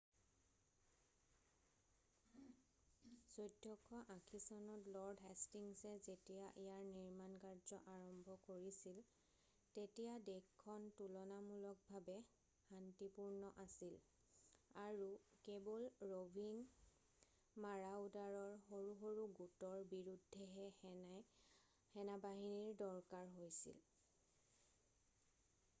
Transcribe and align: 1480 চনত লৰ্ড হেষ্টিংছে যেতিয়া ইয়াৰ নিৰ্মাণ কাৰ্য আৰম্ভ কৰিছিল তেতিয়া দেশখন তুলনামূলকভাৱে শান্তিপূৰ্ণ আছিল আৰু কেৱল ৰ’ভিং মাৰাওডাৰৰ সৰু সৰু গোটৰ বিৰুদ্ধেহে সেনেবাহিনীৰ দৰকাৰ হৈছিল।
1480 2.35 4.45
চনত 4.45 4.85
লৰ্ড 4.93 5.25
হেষ্টিংছে 5.25 5.91
যেতিয়া 6.05 6.45
ইয়াৰ 6.61 6.87
নিৰ্মাণ 6.93 7.35
কাৰ্য 7.43 7.77
আৰম্ভ 7.95 8.37
কৰিছিল 8.47 9.01
তেতিয়া 9.79 10.09
দেশখন 10.29 10.87
তুলনামূলকভাৱে 11.01 12.15
শান্তিপূৰ্ণ 12.69 13.53
আছিল 13.65 13.99
আৰু 14.87 15.11
কেৱল 15.49 15.85
ৰ’ভিং 16.15 16.57
মাৰাওডাৰৰ 17.67 18.57
সৰু 18.71 18.97
সৰু 19.05 19.27
গোটৰ 19.43 19.85
বিৰুদ্ধেহে 19.93 20.65
সেনেবাহিনীৰ 20.81 22.73
দৰকাৰ 22.83 23.31
হৈছিল। 23.39 23.79